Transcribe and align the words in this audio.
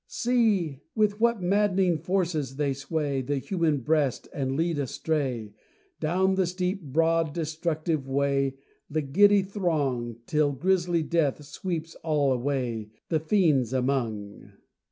See! 0.07 0.79
with 0.95 1.19
what 1.19 1.43
madd'ning 1.43 1.99
force 1.99 2.33
they 2.33 2.73
sway 2.73 3.21
The 3.21 3.37
human 3.37 3.81
breast 3.81 4.27
and 4.33 4.55
lead 4.55 4.79
astray, 4.79 5.53
Down 5.99 6.33
the 6.33 6.47
steep, 6.47 6.81
broad, 6.81 7.33
destructive 7.35 8.07
way, 8.07 8.55
The 8.89 9.03
giddy 9.03 9.43
throng; 9.43 10.17
Till 10.25 10.53
grisly 10.53 11.03
death 11.03 11.45
sweeps 11.45 11.93
all 12.03 12.33
away 12.33 12.89
The 13.09 13.19
fiends 13.19 13.73
among! 13.73 14.53